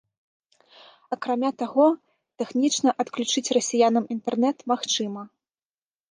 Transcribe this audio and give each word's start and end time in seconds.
Акрамя 1.15 1.49
таго, 1.61 1.83
тэхнічна 2.41 2.89
адключыць 3.03 3.53
расіянам 3.59 4.07
інтэрнэт 4.15 4.57
магчыма. 4.71 5.21